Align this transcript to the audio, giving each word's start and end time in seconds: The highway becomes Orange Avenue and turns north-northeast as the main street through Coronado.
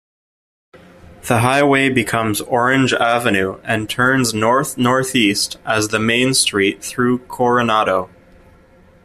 The 1.27 1.41
highway 1.41 1.89
becomes 1.91 2.41
Orange 2.41 2.91
Avenue 2.91 3.59
and 3.63 3.87
turns 3.87 4.33
north-northeast 4.33 5.59
as 5.63 5.89
the 5.89 5.99
main 5.99 6.33
street 6.33 6.83
through 6.83 7.19
Coronado. 7.27 8.09